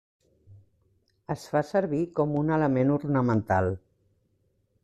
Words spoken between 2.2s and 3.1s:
com un element